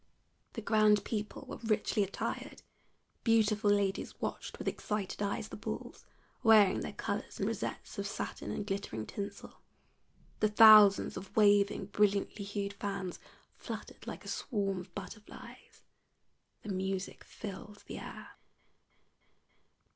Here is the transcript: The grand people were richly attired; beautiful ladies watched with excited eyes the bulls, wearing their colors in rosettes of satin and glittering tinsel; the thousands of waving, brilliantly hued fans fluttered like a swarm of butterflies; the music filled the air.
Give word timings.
The 0.53 0.61
grand 0.63 1.05
people 1.05 1.45
were 1.47 1.57
richly 1.57 2.01
attired; 2.03 2.63
beautiful 3.23 3.69
ladies 3.69 4.19
watched 4.19 4.57
with 4.57 4.67
excited 4.67 5.21
eyes 5.21 5.49
the 5.49 5.55
bulls, 5.55 6.07
wearing 6.41 6.79
their 6.79 6.91
colors 6.93 7.39
in 7.39 7.45
rosettes 7.45 7.99
of 7.99 8.07
satin 8.07 8.49
and 8.49 8.65
glittering 8.65 9.05
tinsel; 9.05 9.61
the 10.39 10.49
thousands 10.49 11.17
of 11.17 11.35
waving, 11.37 11.85
brilliantly 11.85 12.43
hued 12.43 12.73
fans 12.73 13.19
fluttered 13.55 14.07
like 14.07 14.25
a 14.25 14.27
swarm 14.27 14.79
of 14.79 14.95
butterflies; 14.95 15.83
the 16.63 16.69
music 16.69 17.23
filled 17.23 17.83
the 17.85 17.99
air. 17.99 18.37